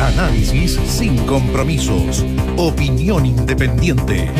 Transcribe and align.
Análisis 0.00 0.78
sin 0.86 1.16
compromisos. 1.26 2.24
Opinión 2.56 3.26
independiente. 3.26 4.30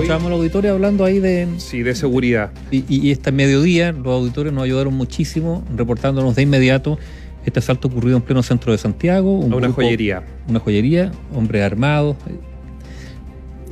Estábamos 0.00 0.30
los 0.30 0.38
auditores 0.38 0.70
hablando 0.70 1.04
ahí 1.04 1.18
de... 1.18 1.48
Sí, 1.56 1.82
de 1.82 1.94
seguridad. 1.94 2.52
Y, 2.70 2.84
y, 2.88 3.10
este 3.10 3.32
mediodía 3.32 3.90
los 3.90 4.06
auditores 4.06 4.52
nos 4.52 4.64
ayudaron 4.64 4.94
muchísimo 4.94 5.64
reportándonos 5.74 6.36
de 6.36 6.42
inmediato 6.42 6.98
este 7.44 7.58
asalto 7.58 7.88
ocurrido 7.88 8.16
en 8.16 8.22
pleno 8.22 8.42
centro 8.42 8.72
de 8.72 8.78
Santiago. 8.78 9.38
Un 9.38 9.52
una 9.52 9.70
joyería. 9.70 10.22
Una 10.48 10.60
joyería, 10.60 11.10
hombres 11.34 11.62
armados. 11.62 12.16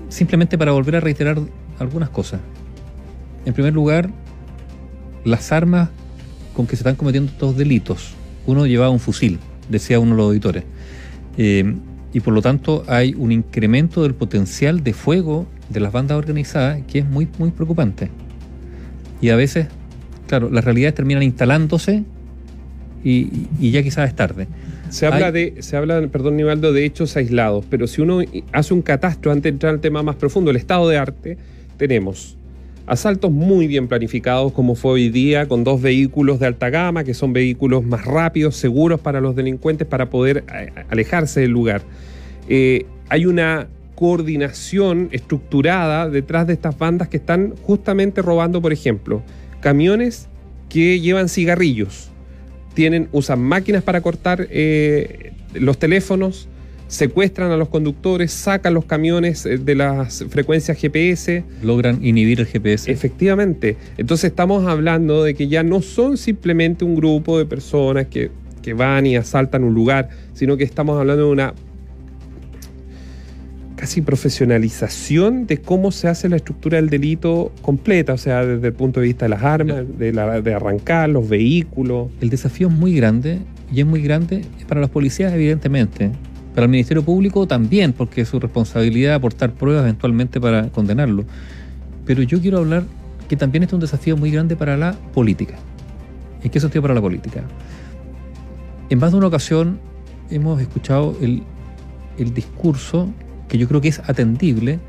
Simplemente 0.09 0.59
para 0.59 0.73
volver 0.73 0.97
a 0.97 1.01
reiterar 1.01 1.39
algunas 1.79 2.11
cosas. 2.11 2.41
En 3.47 3.55
primer 3.55 3.73
lugar, 3.73 4.11
las 5.25 5.53
armas 5.53 5.91
con 6.55 6.67
que 6.67 6.77
se 6.77 6.81
están 6.81 6.97
cometiendo 6.97 7.31
estos 7.31 7.57
delitos. 7.57 8.15
Uno 8.47 8.67
llevaba 8.67 8.91
un 8.91 9.01
fusil, 9.01 9.39
decía 9.69 9.99
uno 9.99 10.13
de 10.13 10.17
los 10.17 10.27
auditores. 10.27 10.65
Eh, 11.39 11.75
y 12.13 12.21
por 12.21 12.35
lo 12.35 12.43
tanto 12.43 12.85
hay 12.89 13.15
un 13.17 13.33
incremento 13.33 14.03
del 14.03 14.15
potencial 14.15 14.85
de 14.85 14.93
fuego 14.93 15.47
de 15.71 15.81
las 15.81 15.93
bandas 15.93 16.19
organizadas 16.19 16.81
que 16.87 16.99
es 16.99 17.07
muy, 17.07 17.27
muy 17.39 17.51
preocupante. 17.51 18.11
Y 19.21 19.31
a 19.31 19.37
veces, 19.37 19.69
claro, 20.27 20.51
las 20.51 20.65
realidades 20.65 20.95
terminan 20.95 21.23
instalándose 21.23 22.05
y, 23.05 23.71
ya 23.71 23.83
quizás 23.83 24.09
es 24.09 24.17
tarde. 24.17 24.47
Se 24.91 25.07
habla 25.07 25.33
de, 25.33 25.57
se 25.61 25.77
habla, 25.77 26.07
perdón, 26.09 26.37
Nivaldo, 26.37 26.73
de 26.73 26.85
hechos 26.85 27.17
aislados, 27.17 27.65
pero 27.71 27.87
si 27.87 28.03
uno 28.03 28.21
hace 28.53 28.75
un 28.75 28.83
catastro 28.83 29.33
antes 29.33 29.45
de 29.45 29.49
entrar 29.51 29.73
al 29.73 29.81
tema 29.81 30.03
más 30.03 30.17
profundo, 30.17 30.51
el 30.51 30.59
estado 30.59 30.87
de 30.89 30.99
arte, 30.99 31.39
tenemos 31.79 32.37
asaltos 32.87 33.31
muy 33.31 33.67
bien 33.67 33.89
planificados, 33.89 34.53
como 34.53 34.75
fue 34.75 34.93
hoy 34.93 35.09
día, 35.09 35.49
con 35.49 35.65
dos 35.65 35.81
vehículos 35.81 36.41
de 36.41 36.47
alta 36.47 36.71
gama, 36.71 37.05
que 37.05 37.15
son 37.15 37.33
vehículos 37.33 37.85
más 37.85 38.05
rápidos, 38.05 38.57
seguros 38.57 39.01
para 39.01 39.21
los 39.21 39.37
delincuentes, 39.37 39.87
para 39.87 40.11
poder 40.11 40.45
eh, 40.55 40.73
alejarse 40.91 41.41
del 41.41 41.51
lugar. 41.51 41.83
Eh, 42.49 42.87
hay 43.09 43.27
una 43.27 43.69
coordinación 43.95 45.09
estructurada 45.13 46.09
detrás 46.09 46.47
de 46.47 46.55
estas 46.55 46.77
bandas 46.77 47.09
que 47.09 47.19
están 47.19 47.55
justamente 47.63 48.21
robando, 48.23 48.61
por 48.61 48.73
ejemplo, 48.73 49.23
camiones 49.61 50.29
que 50.69 51.01
llevan 51.01 51.29
cigarrillos, 51.29 52.11
tienen, 52.75 53.09
usan 53.13 53.41
máquinas 53.41 53.83
para 53.83 54.01
cortar 54.01 54.49
eh, 54.51 55.33
los 55.55 55.79
teléfonos, 55.79 56.49
secuestran 56.93 57.51
a 57.51 57.57
los 57.57 57.71
conductores, 57.71 58.33
sacan 58.33 58.75
los 58.75 58.85
camiones 58.85 59.47
eh, 59.47 59.57
de 59.57 59.75
las 59.75 60.25
frecuencias 60.29 60.77
GPS. 60.79 61.43
Logran 61.63 62.05
inhibir 62.05 62.41
el 62.41 62.47
GPS. 62.47 62.93
Efectivamente. 62.93 63.79
Entonces 63.97 64.31
estamos 64.31 64.67
hablando 64.67 65.25
de 65.25 65.35
que 65.35 65.49
ya 65.49 65.63
no 65.63 65.81
son 65.81 66.19
simplemente 66.19 66.85
un 66.85 66.95
grupo 66.95 67.39
de 67.39 67.47
personas 67.47 68.09
que, 68.09 68.31
que 68.61 68.75
van 68.75 69.07
y 69.07 69.17
asaltan 69.17 69.65
un 69.65 69.73
lugar, 69.73 70.11
sino 70.35 70.59
que 70.59 70.65
estamos 70.65 71.01
hablando 71.01 71.25
de 71.25 71.33
una 71.33 71.55
casi 73.75 74.03
profesionalización 74.03 75.47
de 75.47 75.59
cómo 75.59 75.93
se 75.93 76.09
hace 76.09 76.29
la 76.29 76.37
estructura 76.37 76.77
del 76.77 76.91
delito 76.91 77.53
completa, 77.63 78.13
o 78.13 78.19
sea, 78.19 78.45
desde 78.45 78.69
el 78.69 78.75
punto 78.75 79.01
de 79.01 79.07
vista 79.07 79.25
de 79.25 79.31
las 79.31 79.43
armas, 79.43 79.85
de, 79.99 80.13
la, 80.13 80.43
de 80.43 80.55
arrancar, 80.55 81.09
los 81.09 81.27
vehículos. 81.27 82.11
El 82.21 82.29
desafío 82.29 82.69
es 82.69 82.75
muy 82.75 82.95
grande 82.95 83.39
y 83.73 83.81
es 83.81 83.87
muy 83.87 84.03
grande 84.03 84.43
para 84.69 84.83
las 84.83 84.91
policías, 84.91 85.33
evidentemente. 85.33 86.11
Para 86.55 86.65
el 86.65 86.71
Ministerio 86.71 87.03
Público 87.03 87.47
también, 87.47 87.93
porque 87.93 88.23
es 88.23 88.29
su 88.29 88.39
responsabilidad 88.39 89.15
aportar 89.15 89.53
pruebas 89.53 89.85
eventualmente 89.85 90.41
para 90.41 90.69
condenarlo. 90.69 91.25
Pero 92.05 92.23
yo 92.23 92.41
quiero 92.41 92.59
hablar 92.59 92.85
que 93.29 93.37
también 93.37 93.63
es 93.65 93.73
un 93.73 93.81
desafío 93.81 94.17
muy 94.17 94.31
grande 94.31 94.57
para 94.57 94.77
la 94.77 94.93
política. 95.15 95.55
¿En 96.43 96.51
qué 96.51 96.61
sentido 96.61 96.83
para 96.83 96.95
la 96.95 97.01
política? 97.01 97.43
En 98.91 98.99
más 98.99 99.13
de 99.13 99.19
una 99.19 99.29
ocasión 99.29 99.79
hemos 100.31 100.61
escuchado 100.61 101.17
el, 101.23 101.43
el 102.19 102.35
discurso 102.35 103.09
que 103.49 103.57
yo 103.57 103.69
creo 103.69 103.81
que 103.81 103.89
es 103.89 104.01
atendible 104.01 104.81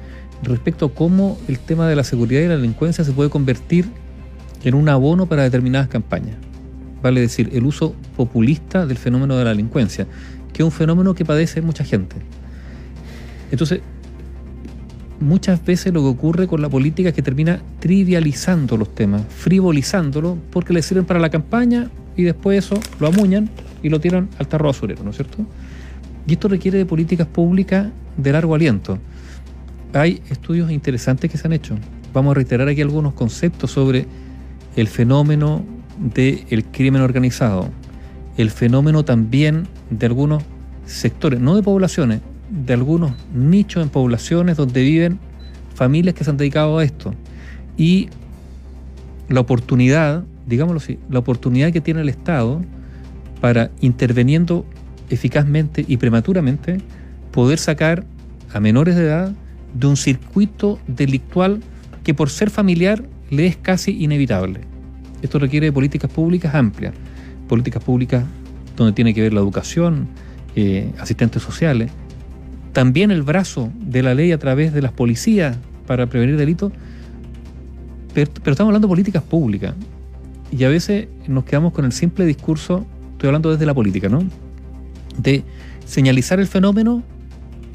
respecto 0.42 0.88
a 0.88 0.94
cómo 0.94 1.38
el 1.48 1.60
tema 1.60 1.88
de 1.88 1.96
la 1.96 2.04
seguridad 2.04 2.42
y 2.42 2.48
la 2.48 2.58
delincuencia 2.58 3.04
se 3.04 3.12
puede 3.14 3.30
convertir 3.30 3.86
en 4.64 4.74
un 4.74 4.90
abono 4.90 5.26
para 5.26 5.44
determinadas 5.44 5.88
campañas. 5.88 6.36
Vale 7.02 7.22
decir, 7.22 7.50
el 7.54 7.66
uso 7.66 7.96
populista 8.16 8.86
del 8.86 8.98
fenómeno 8.98 9.36
de 9.38 9.44
la 9.44 9.50
delincuencia, 9.52 10.08
que 10.54 10.62
es 10.62 10.66
un 10.66 10.72
fenómeno 10.72 11.14
que 11.14 11.26
padece 11.26 11.62
mucha 11.62 11.84
gente. 11.84 12.16
Entonces, 13.52 13.82
muchas 15.20 15.64
veces 15.66 15.94
lo 15.94 16.02
que 16.02 16.08
ocurre 16.08 16.48
con 16.48 16.62
la 16.62 16.70
política 16.70 17.10
es 17.10 17.16
que 17.16 17.22
termina 17.22 17.62
trivializando 17.80 18.78
los 18.78 18.94
temas, 18.94 19.24
frivolizándolo, 19.30 20.38
porque 20.52 20.74
le 20.74 20.82
sirven 20.82 21.06
para 21.06 21.20
la 21.20 21.30
campaña 21.30 21.90
y 22.16 22.24
después 22.24 22.66
eso 22.66 22.80
lo 23.00 23.08
amuñan 23.08 23.50
y 23.82 23.90
lo 23.90 24.00
tiran 24.00 24.30
al 24.38 24.48
tarro 24.48 24.68
basurero, 24.68 25.04
¿no 25.04 25.10
es 25.10 25.16
cierto? 25.16 25.46
Y 26.28 26.34
esto 26.34 26.48
requiere 26.48 26.78
de 26.78 26.86
políticas 26.86 27.28
públicas 27.28 27.88
de 28.18 28.32
largo 28.32 28.56
aliento. 28.56 29.00
Hay 29.94 30.22
estudios 30.30 30.72
interesantes 30.72 31.30
que 31.30 31.38
se 31.38 31.48
han 31.48 31.54
hecho. 31.54 31.76
Vamos 32.14 32.32
a 32.32 32.36
reiterar 32.36 32.68
aquí 32.68 32.82
algunos 32.82 33.14
conceptos 33.14 33.72
sobre 33.72 34.08
el 34.76 34.88
fenómeno 34.88 35.64
del 36.00 36.66
crimen 36.72 37.02
organizado, 37.02 37.70
el 38.38 38.50
fenómeno 38.50 39.04
también 39.06 39.68
de 39.90 40.06
algunos 40.06 40.44
sectores, 40.86 41.40
no 41.40 41.56
de 41.56 41.64
poblaciones, 41.64 42.22
de 42.50 42.74
algunos 42.74 43.14
nichos 43.34 43.84
en 43.84 43.90
poblaciones 43.90 44.58
donde 44.58 44.82
viven 44.82 45.20
familias 45.76 46.16
que 46.16 46.24
se 46.24 46.30
han 46.30 46.38
dedicado 46.38 46.78
a 46.78 46.84
esto. 46.84 47.14
Y 47.78 48.10
la 49.30 49.40
oportunidad, 49.40 50.24
digámoslo 50.46 50.80
así, 50.80 51.00
la 51.10 51.20
oportunidad 51.20 51.72
que 51.72 51.82
tiene 51.82 52.02
el 52.02 52.10
Estado 52.10 52.62
para 53.42 53.72
interveniendo 53.82 54.66
eficazmente 55.10 55.84
y 55.88 55.98
prematuramente 55.98 56.78
poder 57.32 57.60
sacar 57.60 58.06
a 58.54 58.60
menores 58.60 58.96
de 58.96 59.04
edad 59.04 59.34
de 59.74 59.88
un 59.88 59.98
circuito 59.98 60.80
delictual 60.88 61.62
que 62.04 62.14
por 62.14 62.30
ser 62.30 62.50
familiar 62.50 63.04
le 63.30 63.48
es 63.48 63.58
casi 63.58 64.04
inevitable. 64.04 64.62
Esto 65.22 65.40
requiere 65.40 65.72
políticas 65.72 66.12
públicas 66.12 66.54
amplias, 66.54 66.94
políticas 67.54 67.84
públicas 67.84 68.24
donde 68.76 68.94
tiene 68.94 69.14
que 69.14 69.22
ver 69.22 69.32
la 69.32 69.40
educación, 69.40 70.08
eh, 70.56 70.92
asistentes 70.98 71.44
sociales, 71.44 71.92
también 72.72 73.12
el 73.12 73.22
brazo 73.22 73.72
de 73.80 74.02
la 74.02 74.16
ley 74.16 74.32
a 74.32 74.40
través 74.40 74.74
de 74.74 74.82
las 74.82 74.92
policías 74.92 75.56
para 75.86 76.08
prevenir 76.08 76.36
delitos, 76.36 76.72
pero, 78.16 78.32
estamos 78.32 78.70
hablando 78.70 78.88
de 78.88 78.92
políticas 78.92 79.22
públicas 79.22 79.76
y 80.52 80.64
a 80.64 80.70
veces 80.70 81.10
nos 81.28 81.44
quedamos 81.44 81.74
con 81.74 81.86
el 81.86 81.92
simple 81.92 82.26
discurso, 82.26 82.88
estoy 83.12 83.28
hablando 83.28 83.52
desde 83.52 83.68
la 83.68 83.76
política, 83.76 84.10
¿no? 84.10 84.24
De 85.20 85.44
señalizar 85.86 86.40
el 86.40 86.48
fenómeno 86.48 87.04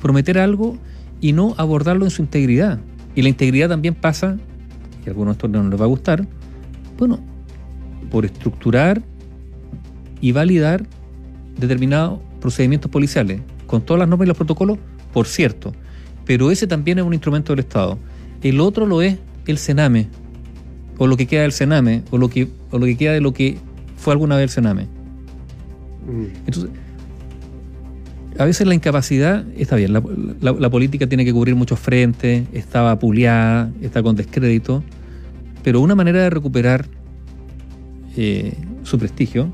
prometer 0.02 0.40
algo 0.40 0.76
y 1.20 1.32
no 1.34 1.54
abordarlo 1.56 2.04
en 2.04 2.10
su 2.10 2.22
integridad. 2.22 2.80
Y 3.14 3.22
la 3.22 3.28
integridad 3.28 3.68
también 3.68 3.94
pasa, 3.94 4.38
y 5.04 5.08
a 5.08 5.10
algunos 5.10 5.36
esto 5.36 5.46
no 5.46 5.68
les 5.68 5.80
va 5.80 5.84
a 5.84 5.88
gustar, 5.88 6.26
bueno, 6.98 7.20
por 8.10 8.24
estructurar 8.24 9.02
y 10.20 10.32
validar 10.32 10.86
determinados 11.58 12.20
procedimientos 12.40 12.90
policiales, 12.90 13.40
con 13.66 13.82
todas 13.82 14.00
las 14.00 14.08
normas 14.08 14.26
y 14.26 14.28
los 14.28 14.36
protocolos, 14.36 14.78
por 15.12 15.26
cierto. 15.26 15.72
Pero 16.24 16.50
ese 16.50 16.66
también 16.66 16.98
es 16.98 17.04
un 17.04 17.14
instrumento 17.14 17.52
del 17.52 17.60
Estado. 17.60 17.98
El 18.42 18.60
otro 18.60 18.86
lo 18.86 19.02
es 19.02 19.16
el 19.46 19.58
Sename, 19.58 20.08
o 20.98 21.06
lo 21.06 21.16
que 21.16 21.26
queda 21.26 21.42
del 21.42 21.52
Sename, 21.52 22.02
o 22.10 22.18
lo 22.18 22.28
que, 22.28 22.48
o 22.70 22.78
lo 22.78 22.86
que 22.86 22.96
queda 22.96 23.12
de 23.12 23.20
lo 23.20 23.32
que 23.32 23.58
fue 23.96 24.12
alguna 24.12 24.36
vez 24.36 24.44
el 24.44 24.50
Sename. 24.50 24.84
Mm. 26.06 26.24
Entonces, 26.46 26.70
a 28.38 28.44
veces 28.44 28.66
la 28.66 28.74
incapacidad 28.74 29.44
está 29.56 29.74
bien, 29.74 29.92
la, 29.92 30.70
política 30.70 31.08
tiene 31.08 31.24
que 31.24 31.32
cubrir 31.32 31.56
muchos 31.56 31.80
frentes, 31.80 32.46
está 32.52 32.82
vapuleada, 32.82 33.72
está 33.82 34.00
con 34.00 34.14
descrédito, 34.14 34.84
pero 35.64 35.80
una 35.80 35.96
manera 35.96 36.22
de 36.22 36.30
recuperar 36.30 36.86
eh, 38.16 38.54
su 38.84 38.96
prestigio 38.96 39.52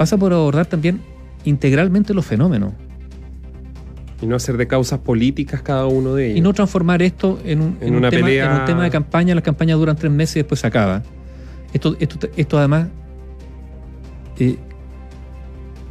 pasa 0.00 0.16
por 0.16 0.32
abordar 0.32 0.64
también 0.64 1.02
integralmente 1.44 2.14
los 2.14 2.24
fenómenos. 2.24 2.72
Y 4.22 4.26
no 4.26 4.34
hacer 4.34 4.56
de 4.56 4.66
causas 4.66 5.00
políticas 5.00 5.60
cada 5.60 5.84
uno 5.84 6.14
de 6.14 6.28
ellos. 6.28 6.38
Y 6.38 6.40
no 6.40 6.54
transformar 6.54 7.02
esto 7.02 7.38
en 7.44 7.60
un, 7.60 7.74
tema, 7.74 8.30
en 8.30 8.50
un 8.50 8.64
tema 8.64 8.84
de 8.84 8.90
campaña, 8.90 9.34
las 9.34 9.44
campañas 9.44 9.76
duran 9.78 9.96
tres 9.96 10.10
meses 10.10 10.36
y 10.36 10.38
después 10.38 10.58
se 10.58 10.66
acaba. 10.66 11.02
Esto, 11.74 11.96
esto, 12.00 12.30
esto 12.34 12.56
además 12.56 12.88
eh, 14.38 14.56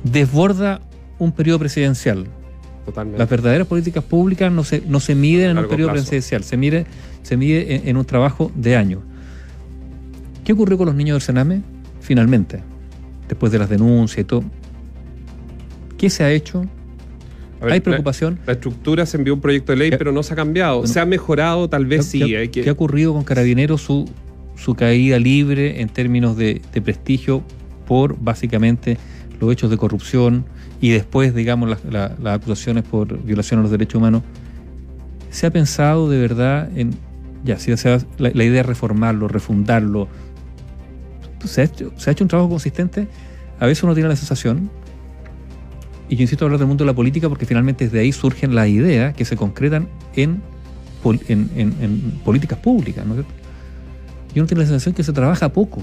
desborda 0.04 0.82
un 1.20 1.32
periodo 1.32 1.60
presidencial. 1.60 2.26
Totalmente. 2.88 3.20
Las 3.20 3.30
verdaderas 3.30 3.68
políticas 3.68 4.04
públicas 4.04 4.52
no 4.52 4.64
se, 4.64 4.82
no 4.88 5.00
se 5.00 5.14
miden 5.14 5.52
en 5.52 5.60
un 5.60 5.68
periodo 5.68 5.92
presidencial, 5.92 6.44
se 6.44 6.58
mide, 6.58 6.88
se 7.22 7.38
mide 7.38 7.88
en, 7.88 7.96
un 7.96 8.06
trabajo 8.06 8.52
de 8.56 8.76
años. 8.76 9.02
¿Qué 10.44 10.54
ocurrió 10.54 10.80
con 10.80 10.88
los 10.88 10.96
niños 10.96 11.14
del 11.14 11.22
Sename? 11.22 11.62
Finalmente, 12.02 12.64
después 13.30 13.52
de 13.54 13.60
las 13.60 13.70
denuncias 13.70 14.20
y 14.20 14.24
todo. 14.26 14.44
¿Qué 15.98 16.10
se 16.10 16.24
ha 16.24 16.32
hecho? 16.32 16.66
¿Hay 17.62 17.82
preocupación? 17.82 18.40
La, 18.46 18.54
estructura 18.54 19.06
se 19.06 19.18
envió 19.18 19.34
un 19.34 19.42
proyecto 19.42 19.74
de 19.74 19.78
ley, 19.78 19.92
pero 19.92 20.12
no 20.14 20.24
se 20.24 20.34
ha 20.34 20.36
cambiado. 20.36 20.86
se 20.88 21.00
ha 21.00 21.06
mejorado, 21.06 21.70
tal 21.70 21.86
vez 21.86 22.06
sí. 22.06 22.20
¿qué, 22.52 22.70
ha 22.70 22.72
ocurrido 22.72 23.14
con 23.14 23.24
Carabineros? 23.24 23.82
Su, 23.82 24.10
su 24.56 24.76
caída 24.76 25.20
libre 25.20 25.82
en 25.82 25.90
términos 25.90 26.38
de, 26.38 26.62
de 26.74 26.82
prestigio 26.82 27.44
por 27.86 28.18
básicamente 28.20 28.98
los 29.42 29.52
hechos 29.52 29.70
de 29.70 29.78
corrupción 29.78 30.46
y 30.80 30.90
después, 30.92 31.36
digamos, 31.36 31.70
las, 31.70 31.84
la- 31.86 32.16
las 32.22 32.36
acusaciones 32.38 32.84
por 32.86 33.22
violación 33.24 33.60
a 33.60 33.64
los 33.64 33.72
derechos 33.72 33.96
humanos, 33.96 34.24
¿se 35.30 35.46
ha 35.46 35.52
pensado 35.52 36.10
de 36.10 36.18
verdad 36.20 36.70
en, 36.78 36.92
ya, 37.44 37.60
si 37.60 37.76
se 37.76 37.90
ha- 37.90 38.00
la, 38.18 38.32
la 38.34 38.44
idea 38.44 38.58
de 38.62 38.64
reformarlo, 38.64 39.28
refundarlo? 39.28 40.08
¿Se 41.46 41.62
ha, 41.62 41.64
hecho, 41.66 41.92
¿Se 41.98 42.10
ha 42.10 42.14
hecho 42.14 42.24
un 42.24 42.28
trabajo 42.28 42.50
consistente? 42.50 43.08
A 43.60 43.66
veces 43.66 43.84
uno 43.84 43.94
tiene 43.94 44.10
la 44.10 44.16
sensación, 44.16 44.70
y 46.10 46.16
yo 46.16 46.24
insisto 46.24 46.44
en 46.46 46.48
hablar 46.48 46.60
del 46.60 46.68
mundo 46.68 46.84
de 46.84 46.88
la 46.88 46.96
política 46.96 47.30
porque 47.30 47.46
finalmente 47.46 47.86
desde 47.86 48.00
ahí 48.00 48.12
surgen 48.12 48.56
las 48.56 48.68
ideas 48.68 49.14
que 49.16 49.26
se 49.26 49.36
concretan 49.36 49.88
en, 50.16 50.42
en, 51.28 51.50
en- 51.56 51.76
en 51.82 52.02
políticas 52.26 52.58
públicas, 52.60 53.06
¿no? 53.06 53.16
Y 54.34 54.40
uno 54.40 54.48
tiene 54.48 54.62
la 54.64 54.68
sensación 54.68 54.96
que 54.96 55.04
se 55.04 55.14
trabaja 55.14 55.50
poco, 55.50 55.82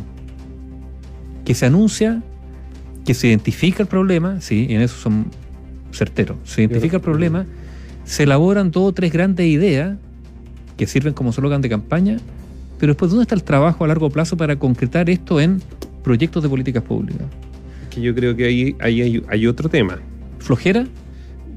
que 1.45 1.55
se 1.55 1.67
anuncia, 1.67 2.23
que 3.05 3.15
se 3.15 3.29
identifica 3.29 3.83
el 3.83 3.89
problema, 3.89 4.41
sí, 4.41 4.67
y 4.69 4.75
en 4.75 4.83
eso 4.83 4.97
son 4.97 5.27
certeros, 5.93 6.37
se 6.45 6.63
identifica 6.63 6.97
el 6.97 7.03
problema, 7.03 7.47
se 8.05 8.25
elaboran 8.25 8.71
dos 8.71 8.89
o 8.89 8.93
tres 8.93 9.13
grandes 9.13 9.47
ideas 9.47 9.97
que 10.77 10.87
sirven 10.87 11.15
como 11.15 11.33
slogan 11.33 11.61
de 11.63 11.69
campaña, 11.69 12.19
pero 12.79 12.93
después, 12.93 13.11
¿dónde 13.11 13.23
está 13.23 13.35
el 13.35 13.43
trabajo 13.43 13.85
a 13.85 13.89
largo 13.89 14.11
plazo 14.11 14.37
para 14.37 14.57
concretar 14.57 15.09
esto 15.09 15.41
en 15.41 15.63
proyectos 16.03 16.43
de 16.43 16.49
políticas 16.49 16.83
públicas? 16.83 17.27
Que 17.91 18.01
yo 18.01 18.15
creo 18.15 18.37
que 18.37 18.45
ahí, 18.45 18.77
ahí 18.81 19.03
hay, 19.03 19.23
hay 19.29 19.47
otro 19.47 19.69
tema. 19.69 19.99
¿Flojera? 20.39 20.87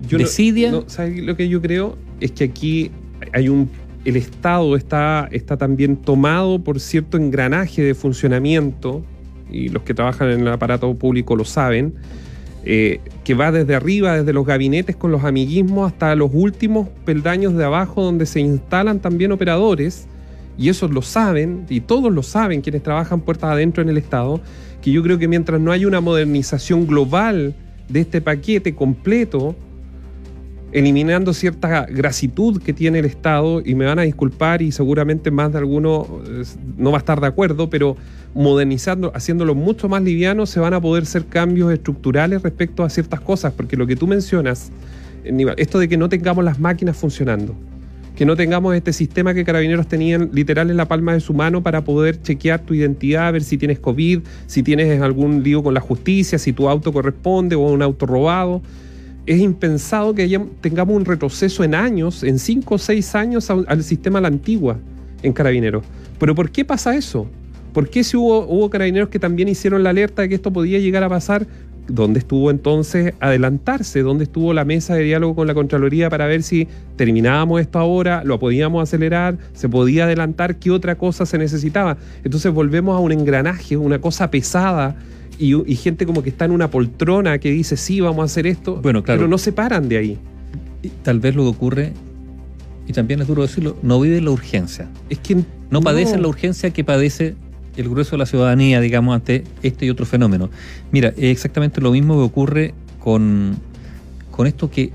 Yo 0.08 0.18
¿Desidia? 0.18 0.72
No, 0.72 0.84
¿Sabes 0.88 1.22
lo 1.24 1.36
que 1.36 1.50
yo 1.50 1.62
creo? 1.62 1.98
Es 2.20 2.32
que 2.32 2.46
aquí 2.46 2.92
hay 3.34 3.50
un. 3.50 3.70
El 4.06 4.16
Estado 4.16 4.78
está, 4.78 5.28
está 5.32 5.58
también 5.58 5.98
tomado 5.98 6.64
por 6.64 6.80
cierto 6.80 7.18
engranaje 7.18 7.82
de 7.84 7.94
funcionamiento, 7.94 9.04
y 9.52 9.70
los 9.70 9.84
que 9.84 9.94
trabajan 9.94 10.32
en 10.32 10.42
el 10.42 10.48
aparato 10.48 10.94
público 10.96 11.36
lo 11.36 11.44
saben, 11.44 11.94
eh, 12.64 13.02
que 13.26 13.34
va 13.34 13.52
desde 13.52 13.76
arriba, 13.76 14.18
desde 14.18 14.32
los 14.32 14.46
gabinetes 14.46 14.96
con 14.96 15.12
los 15.12 15.26
amiguismos, 15.26 15.92
hasta 15.92 16.16
los 16.16 16.32
últimos 16.34 16.88
peldaños 17.06 17.56
de 17.56 17.66
abajo, 17.66 18.02
donde 18.04 18.26
se 18.26 18.40
instalan 18.40 19.00
también 19.00 19.34
operadores, 19.34 20.08
y 20.60 20.68
esos 20.68 20.92
lo 20.92 21.02
saben, 21.02 21.66
y 21.70 21.80
todos 21.80 22.12
lo 22.12 22.22
saben, 22.22 22.60
quienes 22.60 22.84
trabajan 22.84 23.22
puertas 23.22 23.52
adentro 23.52 23.82
en 23.82 23.88
el 23.88 23.98
Estado, 23.98 24.42
que 24.82 24.92
yo 24.92 25.02
creo 25.02 25.18
que 25.18 25.30
mientras 25.30 25.62
no 25.62 25.72
haya 25.72 25.88
una 25.88 26.02
modernización 26.02 26.86
global 26.86 27.56
de 27.88 28.02
este 28.02 28.20
paquete 28.20 28.76
completo, 28.76 29.56
eliminando 30.74 31.34
cierta 31.34 31.86
grasitud 31.86 32.62
que 32.62 32.74
tiene 32.74 33.00
el 33.00 33.06
Estado, 33.06 33.62
y 33.66 33.74
me 33.74 33.86
van 33.86 34.00
a 34.00 34.02
disculpar 34.02 34.62
y 34.62 34.74
seguramente 34.74 35.32
más 35.32 35.54
de 35.54 35.60
alguno 35.60 36.22
eh, 36.28 36.44
no 36.78 36.92
va 36.92 36.98
a 36.98 37.00
estar 37.00 37.22
de 37.22 37.28
acuerdo, 37.28 37.70
pero 37.70 37.96
modernizando, 38.34 39.14
haciéndolo 39.16 39.56
mucho 39.56 39.88
más 39.88 40.04
liviano, 40.04 40.46
se 40.46 40.60
van 40.60 40.74
a 40.74 40.82
poder 40.82 41.04
hacer 41.04 41.26
cambios 41.28 41.72
estructurales 41.72 42.42
respecto 42.42 42.84
a 42.84 42.90
ciertas 42.90 43.22
cosas, 43.22 43.54
porque 43.54 43.78
lo 43.78 43.88
que 43.88 43.96
tú 43.96 44.08
mencionas, 44.08 44.74
esto 45.56 45.80
de 45.80 45.88
que 45.88 45.96
no 45.96 46.10
tengamos 46.10 46.44
las 46.44 46.60
máquinas 46.60 46.98
funcionando, 46.98 47.56
que 48.20 48.26
no 48.26 48.36
tengamos 48.36 48.76
este 48.76 48.92
sistema 48.92 49.34
que 49.34 49.46
carabineros 49.46 49.88
tenían 49.88 50.32
literal 50.34 50.70
en 50.70 50.76
la 50.76 50.90
palma 50.90 51.14
de 51.14 51.22
su 51.22 51.34
mano 51.34 51.64
para 51.64 51.86
poder 51.86 52.22
chequear 52.22 52.60
tu 52.60 52.74
identidad, 52.74 53.32
ver 53.32 53.44
si 53.44 53.58
tienes 53.58 53.80
COVID, 53.80 54.20
si 54.46 54.62
tienes 54.62 55.02
algún 55.02 55.42
lío 55.42 55.64
con 55.64 55.74
la 55.74 55.80
justicia, 55.80 56.38
si 56.38 56.52
tu 56.52 56.68
auto 56.68 56.92
corresponde 56.92 57.56
o 57.56 57.62
un 57.62 57.82
auto 57.82 58.06
robado. 58.06 58.62
Es 59.26 59.40
impensado 59.40 60.14
que 60.14 60.38
tengamos 60.60 60.98
un 60.98 61.06
retroceso 61.06 61.64
en 61.64 61.74
años, 61.74 62.22
en 62.24 62.40
5 62.40 62.76
o 62.76 62.78
6 62.78 63.16
años 63.16 63.50
al 63.50 63.84
sistema 63.86 64.20
la 64.20 64.28
antigua 64.28 64.78
en 65.24 65.32
carabineros. 65.32 65.86
Pero 66.20 66.36
¿por 66.36 66.52
qué 66.52 66.66
pasa 66.66 66.98
eso? 66.98 67.26
¿Por 67.72 67.90
qué 67.90 68.04
si 68.04 68.18
hubo, 68.18 68.46
hubo 68.48 68.70
carabineros 68.70 69.08
que 69.08 69.20
también 69.20 69.48
hicieron 69.48 69.82
la 69.82 69.92
alerta 69.92 70.24
de 70.24 70.28
que 70.28 70.36
esto 70.36 70.52
podía 70.52 70.78
llegar 70.80 71.06
a 71.06 71.10
pasar? 71.10 71.48
¿Dónde 71.90 72.20
estuvo 72.20 72.52
entonces 72.52 73.14
adelantarse? 73.20 74.02
¿Dónde 74.02 74.24
estuvo 74.26 74.54
la 74.54 74.64
mesa 74.66 74.96
de 74.96 75.04
diálogo 75.04 75.36
con 75.36 75.48
la 75.48 75.54
Contraloría 75.54 76.10
para 76.10 76.28
ver 76.28 76.44
si 76.44 76.68
terminábamos 76.96 77.62
esto 77.62 77.80
ahora, 77.80 78.24
lo 78.24 78.40
podíamos 78.40 78.84
acelerar, 78.84 79.38
se 79.54 79.68
podía 79.68 80.06
adelantar, 80.06 80.58
qué 80.58 80.72
otra 80.72 80.96
cosa 80.98 81.26
se 81.26 81.38
necesitaba? 81.38 81.98
Entonces 82.24 82.54
volvemos 82.54 82.96
a 82.96 83.00
un 83.00 83.12
engranaje, 83.12 83.76
una 83.78 84.00
cosa 84.00 84.30
pesada 84.30 84.96
y, 85.40 85.56
y 85.72 85.76
gente 85.76 86.06
como 86.06 86.22
que 86.22 86.30
está 86.30 86.46
en 86.46 86.52
una 86.52 86.70
poltrona 86.70 87.38
que 87.40 87.52
dice, 87.52 87.76
sí, 87.78 88.02
vamos 88.02 88.22
a 88.22 88.26
hacer 88.26 88.46
esto, 88.46 88.80
Bueno, 88.82 89.04
claro. 89.04 89.20
pero 89.20 89.28
no 89.28 89.38
se 89.38 89.52
paran 89.52 89.90
de 89.90 89.98
ahí. 89.98 90.18
Y 90.84 90.90
Tal 90.90 91.20
vez 91.20 91.36
lo 91.36 91.44
que 91.44 91.50
ocurre, 91.50 91.94
y 92.88 92.94
también 92.94 93.22
es 93.22 93.28
duro 93.28 93.42
decirlo, 93.44 93.78
no 93.82 94.00
vive 94.00 94.22
la 94.22 94.32
urgencia. 94.32 94.90
Es 95.10 95.20
que 95.20 95.38
No 95.70 95.82
padecen 95.82 96.22
la 96.22 96.28
urgencia 96.28 96.72
que 96.72 96.84
padece 96.84 97.36
el 97.80 97.90
grueso 97.90 98.12
de 98.12 98.18
la 98.18 98.26
ciudadanía, 98.26 98.82
digamos, 98.82 99.16
ante 99.16 99.44
este 99.64 99.86
y 99.86 99.90
otro 99.90 100.06
fenómeno. 100.06 100.50
Mira, 100.92 101.10
es 101.10 101.24
exactamente 101.32 101.80
lo 101.82 101.92
mismo 101.92 102.16
que 102.16 102.22
ocurre 102.24 102.74
con, 103.00 103.56
con 104.32 104.48
esto 104.48 104.70
que, 104.70 104.92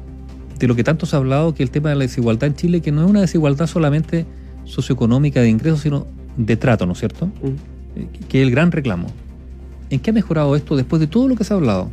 de 0.58 0.68
lo 0.68 0.76
que 0.76 0.84
tanto 0.84 1.06
se 1.06 1.16
ha 1.16 1.18
hablado, 1.18 1.54
que 1.54 1.62
el 1.62 1.70
tema 1.70 1.88
de 1.88 1.94
la 1.96 2.02
desigualdad 2.02 2.48
en 2.48 2.54
Chile, 2.56 2.80
que 2.82 2.92
no 2.92 3.02
es 3.04 3.10
una 3.10 3.22
desigualdad 3.22 3.66
solamente 3.66 4.26
socioeconómica 4.64 5.40
de 5.40 5.48
ingresos, 5.48 5.80
sino 5.80 6.06
de 6.36 6.56
trato, 6.56 6.84
¿no 6.86 6.92
es 6.92 6.98
cierto? 6.98 7.26
Mm. 7.26 7.30
Eh, 7.96 8.08
que- 8.28 8.40
es 8.42 8.46
el 8.46 8.50
gran 8.50 8.70
reclamo. 8.70 9.06
¿En 9.90 10.00
qué 10.00 10.10
ha 10.10 10.12
mejorado 10.12 10.54
esto 10.56 10.76
después 10.76 11.00
de 11.00 11.06
todo 11.06 11.28
lo 11.28 11.36
que 11.36 11.44
se 11.44 11.54
ha 11.54 11.56
hablado? 11.56 11.90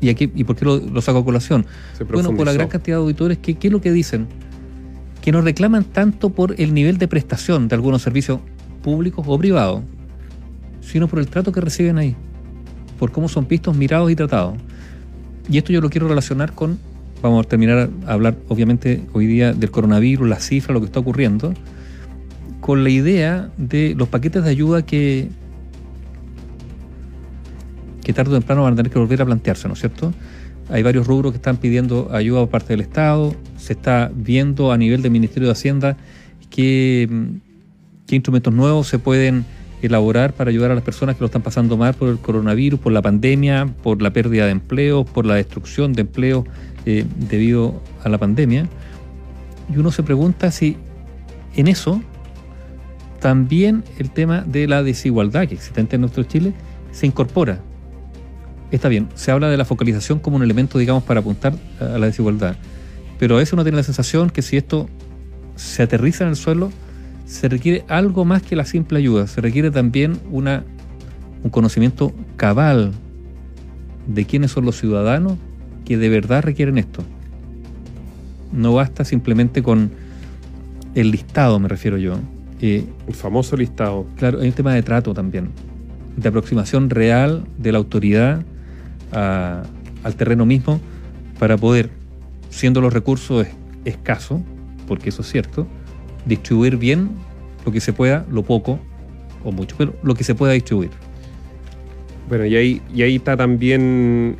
¿Y, 0.00 0.08
aquí, 0.08 0.30
y 0.34 0.44
por 0.44 0.56
qué 0.56 0.64
lo, 0.64 0.78
lo 0.78 1.00
saco 1.02 1.18
a 1.18 1.24
colación? 1.24 1.66
Bueno, 2.10 2.34
por 2.34 2.46
la 2.46 2.52
gran 2.52 2.68
cantidad 2.68 2.96
de 2.96 3.02
auditores, 3.02 3.38
que, 3.38 3.54
¿qué 3.56 3.68
es 3.68 3.72
lo 3.72 3.80
que 3.80 3.92
dicen? 3.92 4.26
Que 5.20 5.32
nos 5.32 5.44
reclaman 5.44 5.84
tanto 5.84 6.30
por 6.30 6.54
el 6.58 6.72
nivel 6.72 6.96
de 6.98 7.06
prestación 7.08 7.68
de 7.68 7.74
algunos 7.74 8.00
servicios 8.02 8.40
públicos 8.82 9.24
o 9.28 9.38
privados, 9.38 9.82
sino 10.80 11.08
por 11.08 11.18
el 11.18 11.28
trato 11.28 11.52
que 11.52 11.60
reciben 11.60 11.98
ahí, 11.98 12.16
por 12.98 13.12
cómo 13.12 13.28
son 13.28 13.46
vistos, 13.46 13.76
mirados 13.76 14.10
y 14.10 14.16
tratados. 14.16 14.56
Y 15.48 15.58
esto 15.58 15.72
yo 15.72 15.80
lo 15.80 15.90
quiero 15.90 16.08
relacionar 16.08 16.52
con, 16.52 16.78
vamos 17.22 17.46
a 17.46 17.48
terminar 17.48 17.90
a 18.06 18.12
hablar 18.12 18.36
obviamente 18.48 19.02
hoy 19.12 19.26
día 19.26 19.52
del 19.52 19.70
coronavirus, 19.70 20.28
las 20.28 20.46
cifras, 20.46 20.74
lo 20.74 20.80
que 20.80 20.86
está 20.86 21.00
ocurriendo, 21.00 21.54
con 22.60 22.84
la 22.84 22.90
idea 22.90 23.50
de 23.56 23.94
los 23.96 24.08
paquetes 24.08 24.44
de 24.44 24.50
ayuda 24.50 24.82
que, 24.82 25.28
que 28.02 28.12
tarde 28.12 28.30
o 28.30 28.38
temprano 28.38 28.62
van 28.62 28.74
a 28.74 28.76
tener 28.76 28.92
que 28.92 28.98
volver 28.98 29.22
a 29.22 29.26
plantearse, 29.26 29.66
¿no 29.68 29.74
es 29.74 29.80
cierto? 29.80 30.12
Hay 30.68 30.82
varios 30.82 31.06
rubros 31.06 31.32
que 31.32 31.36
están 31.36 31.56
pidiendo 31.56 32.10
ayuda 32.12 32.40
por 32.40 32.50
parte 32.50 32.68
del 32.68 32.80
Estado, 32.80 33.34
se 33.56 33.72
está 33.72 34.10
viendo 34.14 34.70
a 34.70 34.78
nivel 34.78 35.02
del 35.02 35.10
Ministerio 35.10 35.48
de 35.48 35.52
Hacienda 35.52 35.96
qué, 36.50 37.08
mm, 37.10 37.49
qué 38.10 38.16
instrumentos 38.16 38.52
nuevos 38.52 38.88
se 38.88 38.98
pueden 38.98 39.44
elaborar 39.82 40.32
para 40.32 40.50
ayudar 40.50 40.72
a 40.72 40.74
las 40.74 40.82
personas 40.82 41.14
que 41.14 41.20
lo 41.20 41.26
están 41.26 41.42
pasando 41.42 41.76
mal 41.76 41.94
por 41.94 42.08
el 42.08 42.18
coronavirus, 42.18 42.80
por 42.80 42.92
la 42.92 43.02
pandemia, 43.02 43.72
por 43.84 44.02
la 44.02 44.12
pérdida 44.12 44.46
de 44.46 44.50
empleo, 44.50 45.04
por 45.04 45.24
la 45.24 45.36
destrucción 45.36 45.92
de 45.92 46.00
empleo 46.02 46.44
eh, 46.86 47.04
debido 47.16 47.80
a 48.02 48.08
la 48.08 48.18
pandemia. 48.18 48.66
Y 49.72 49.78
uno 49.78 49.92
se 49.92 50.02
pregunta 50.02 50.50
si 50.50 50.76
en 51.54 51.68
eso 51.68 52.02
también 53.20 53.84
el 53.98 54.10
tema 54.10 54.40
de 54.40 54.66
la 54.66 54.82
desigualdad 54.82 55.46
que 55.46 55.54
existe 55.54 55.86
en 55.88 56.00
nuestro 56.00 56.24
Chile 56.24 56.52
se 56.90 57.06
incorpora. 57.06 57.60
Está 58.72 58.88
bien, 58.88 59.08
se 59.14 59.30
habla 59.30 59.48
de 59.48 59.56
la 59.56 59.64
focalización 59.64 60.18
como 60.18 60.36
un 60.36 60.42
elemento, 60.42 60.78
digamos, 60.78 61.04
para 61.04 61.20
apuntar 61.20 61.54
a 61.78 61.96
la 61.96 62.06
desigualdad. 62.06 62.56
Pero 63.20 63.36
a 63.36 63.38
veces 63.38 63.52
uno 63.52 63.62
tiene 63.62 63.76
la 63.76 63.84
sensación 63.84 64.30
que 64.30 64.42
si 64.42 64.56
esto 64.56 64.88
se 65.54 65.84
aterriza 65.84 66.24
en 66.24 66.30
el 66.30 66.36
suelo, 66.36 66.72
se 67.30 67.48
requiere 67.48 67.84
algo 67.88 68.24
más 68.24 68.42
que 68.42 68.56
la 68.56 68.64
simple 68.64 68.98
ayuda. 68.98 69.26
Se 69.28 69.40
requiere 69.40 69.70
también 69.70 70.18
una, 70.32 70.64
un 71.44 71.50
conocimiento 71.50 72.12
cabal 72.36 72.90
de 74.08 74.24
quiénes 74.24 74.50
son 74.50 74.64
los 74.64 74.76
ciudadanos 74.76 75.34
que 75.84 75.96
de 75.96 76.08
verdad 76.08 76.42
requieren 76.42 76.76
esto. 76.76 77.04
No 78.52 78.74
basta 78.74 79.04
simplemente 79.04 79.62
con 79.62 79.92
el 80.96 81.12
listado, 81.12 81.60
me 81.60 81.68
refiero 81.68 81.98
yo. 81.98 82.14
Eh, 82.60 82.84
El 83.06 83.14
famoso 83.14 83.56
listado. 83.56 84.06
Claro, 84.16 84.40
hay 84.40 84.48
un 84.48 84.54
tema 84.54 84.74
de 84.74 84.82
trato 84.82 85.14
también, 85.14 85.50
de 86.16 86.28
aproximación 86.28 86.90
real 86.90 87.44
de 87.58 87.70
la 87.70 87.78
autoridad 87.78 88.42
a- 89.12 89.62
al 90.02 90.14
terreno 90.16 90.46
mismo 90.46 90.80
para 91.38 91.56
poder, 91.56 91.90
siendo 92.50 92.80
los 92.80 92.92
recursos 92.92 93.46
es- 93.46 93.54
escasos, 93.84 94.40
porque 94.88 95.10
eso 95.10 95.22
es 95.22 95.30
cierto, 95.30 95.68
distribuir 96.26 96.76
bien 96.76 97.10
lo 97.64 97.72
que 97.72 97.80
se 97.80 97.92
pueda, 97.92 98.26
lo 98.30 98.42
poco 98.42 98.78
o 99.44 99.52
mucho, 99.52 99.74
pero 99.78 99.94
lo 100.02 100.14
que 100.14 100.24
se 100.24 100.34
pueda 100.34 100.52
distribuir. 100.52 100.90
Bueno, 102.28 102.46
y 102.46 102.56
ahí, 102.56 102.82
y 102.94 103.02
ahí 103.02 103.16
está 103.16 103.36
también, 103.36 104.36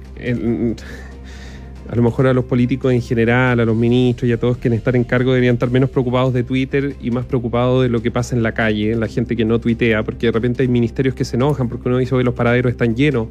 a 1.89 1.97
lo 1.97 2.03
mejor 2.03 2.29
a 2.29 2.33
los 2.33 2.45
políticos 2.45 2.93
en 2.93 3.03
general, 3.03 3.59
a 3.59 3.65
los 3.65 3.77
ministros 3.77 4.29
y 4.29 4.33
a 4.33 4.39
todos 4.39 4.59
quienes 4.59 4.79
están 4.79 4.95
en 4.95 5.03
cargo 5.03 5.33
deberían 5.33 5.55
estar 5.55 5.71
menos 5.71 5.91
preocupados 5.91 6.33
de 6.33 6.45
Twitter 6.45 6.95
y 7.03 7.11
más 7.11 7.25
preocupados 7.25 7.83
de 7.83 7.89
lo 7.89 8.01
que 8.01 8.13
pasa 8.13 8.37
en 8.37 8.45
la 8.45 8.53
calle, 8.53 8.95
la 8.95 9.09
gente 9.09 9.35
que 9.35 9.45
no 9.45 9.59
tuitea, 9.59 10.05
porque 10.05 10.27
de 10.27 10.33
repente 10.33 10.63
hay 10.63 10.69
ministerios 10.69 11.17
que 11.17 11.25
se 11.25 11.35
enojan 11.35 11.69
porque 11.69 11.89
uno 11.89 11.99
dice 11.99 12.17
que 12.17 12.23
los 12.23 12.35
paraderos 12.35 12.71
están 12.71 12.95
llenos. 12.95 13.27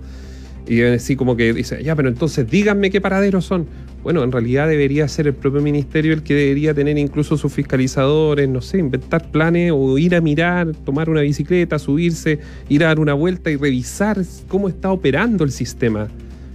Y 0.68 0.82
así 0.82 1.16
como 1.16 1.38
que 1.38 1.54
dice, 1.54 1.82
ya, 1.82 1.96
pero 1.96 2.10
entonces 2.10 2.50
díganme 2.50 2.92
qué 2.92 3.00
paraderos 3.00 3.46
son. 3.46 3.66
Bueno, 4.04 4.24
en 4.24 4.32
realidad 4.32 4.70
debería 4.70 5.08
ser 5.10 5.28
el 5.28 5.34
propio 5.34 5.62
ministerio 5.62 6.14
el 6.14 6.24
que 6.24 6.34
debería 6.34 6.74
tener 6.74 6.98
incluso 6.98 7.38
sus 7.38 7.52
fiscalizadores, 7.52 8.48
no 8.48 8.62
sé, 8.62 8.78
inventar 8.78 9.30
planes 9.30 9.74
o 9.76 9.98
ir 9.98 10.16
a 10.16 10.22
mirar, 10.22 10.72
tomar 10.86 11.10
una 11.10 11.22
bicicleta, 11.22 11.78
subirse, 11.78 12.40
ir 12.70 12.86
a 12.86 12.88
dar 12.88 13.00
una 13.00 13.14
vuelta 13.14 13.52
y 13.52 13.58
revisar 13.58 14.18
cómo 14.48 14.70
está 14.70 14.92
operando 14.92 15.44
el 15.44 15.52
sistema. 15.52 16.08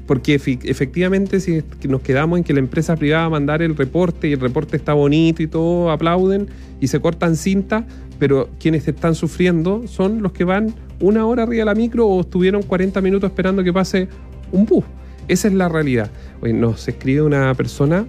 Porque 0.06 0.34
efectivamente 0.34 1.40
si 1.40 1.62
nos 1.88 2.00
quedamos 2.02 2.38
en 2.38 2.44
que 2.44 2.52
la 2.52 2.60
empresa 2.60 2.96
privada 2.96 3.22
va 3.22 3.26
a 3.26 3.30
mandar 3.30 3.62
el 3.62 3.76
reporte 3.76 4.28
y 4.28 4.32
el 4.32 4.40
reporte 4.40 4.76
está 4.76 4.92
bonito 4.94 5.42
y 5.42 5.46
todo, 5.46 5.90
aplauden 5.90 6.48
y 6.80 6.88
se 6.88 7.00
cortan 7.00 7.36
cinta, 7.36 7.86
pero 8.18 8.48
quienes 8.58 8.86
están 8.88 9.14
sufriendo 9.14 9.86
son 9.86 10.22
los 10.22 10.32
que 10.32 10.44
van 10.44 10.74
una 11.00 11.26
hora 11.26 11.42
arriba 11.42 11.60
de 11.60 11.64
la 11.66 11.74
micro 11.74 12.06
o 12.06 12.20
estuvieron 12.20 12.62
40 12.62 13.00
minutos 13.00 13.30
esperando 13.30 13.62
que 13.62 13.72
pase 13.72 14.08
un 14.52 14.64
bus. 14.66 14.84
Esa 15.26 15.48
es 15.48 15.54
la 15.54 15.68
realidad. 15.68 16.10
Hoy 16.42 16.52
nos 16.52 16.86
escribe 16.86 17.22
una 17.22 17.54
persona 17.54 18.06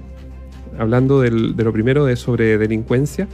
hablando 0.78 1.22
de 1.22 1.32
lo 1.32 1.72
primero 1.72 2.06
de 2.06 2.18
sobre 2.18 2.58
delincuencia. 2.58 3.28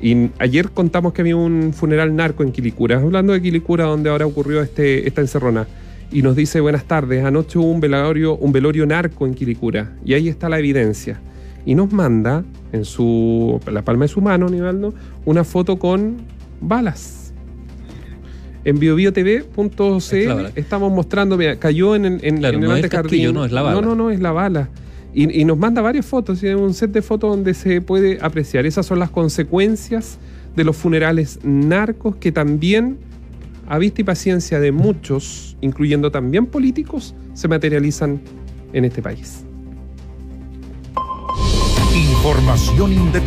Y 0.00 0.30
ayer 0.38 0.70
contamos 0.70 1.12
que 1.12 1.22
había 1.22 1.36
un 1.36 1.72
funeral 1.74 2.14
narco 2.14 2.42
en 2.42 2.52
Quilicura, 2.52 2.98
hablando 2.98 3.32
de 3.32 3.42
Quilicura, 3.42 3.84
donde 3.84 4.10
ahora 4.10 4.26
ocurrió 4.26 4.62
este, 4.62 5.08
esta 5.08 5.20
encerrona. 5.20 5.66
Y 6.12 6.22
nos 6.22 6.36
dice, 6.36 6.60
buenas 6.60 6.84
tardes, 6.84 7.24
anoche 7.24 7.58
hubo 7.58 7.70
un 7.70 7.80
velorio, 7.80 8.36
un 8.36 8.52
velorio 8.52 8.86
narco 8.86 9.26
en 9.26 9.34
Quilicura. 9.34 9.92
Y 10.04 10.14
ahí 10.14 10.28
está 10.28 10.48
la 10.48 10.60
evidencia. 10.60 11.20
Y 11.66 11.74
nos 11.74 11.92
manda 11.92 12.44
en 12.72 12.84
su, 12.84 13.60
la 13.70 13.82
palma 13.82 14.04
de 14.04 14.08
su 14.08 14.20
mano, 14.20 14.48
Nivaldo, 14.48 14.94
una 15.24 15.42
foto 15.42 15.78
con 15.78 16.18
balas 16.60 17.19
en 18.64 18.78
biobiotv.cl 18.78 20.46
estamos 20.54 20.92
mostrando, 20.92 21.36
mira, 21.36 21.56
cayó 21.56 21.94
en, 21.94 22.04
en, 22.04 22.44
el 22.44 22.60
no 22.60 22.68
No, 23.32 23.44
es 23.44 23.52
la 23.52 23.62
bala. 23.62 23.80
No, 23.80 23.86
no, 23.86 23.94
no, 23.94 24.10
es 24.10 24.20
la 24.20 24.32
bala. 24.32 24.68
Y, 25.12 25.44
nos 25.44 25.58
manda 25.58 25.82
varias 25.82 26.06
fotos, 26.06 26.42
un 26.42 26.72
set 26.72 26.92
de 26.92 27.02
fotos 27.02 27.30
donde 27.30 27.54
se 27.54 27.80
puede 27.80 28.18
apreciar. 28.20 28.64
Esas 28.64 28.86
son 28.86 29.00
las 29.00 29.10
consecuencias 29.10 30.18
de 30.54 30.64
los 30.64 30.76
funerales 30.76 31.40
narcos 31.42 32.16
que 32.16 32.30
también, 32.30 32.98
a 33.66 33.78
vista 33.78 34.02
y 34.02 34.04
paciencia 34.04 34.60
de 34.60 34.70
muchos, 34.70 35.56
incluyendo 35.60 36.12
también 36.12 36.46
políticos, 36.46 37.14
se 37.34 37.48
materializan 37.48 38.20
en 38.72 38.84
este 38.84 39.02
país. 39.02 39.44
Información 41.96 42.92
independiente. 42.92 43.18